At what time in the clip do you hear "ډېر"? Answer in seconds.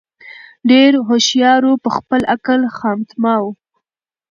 0.69-0.91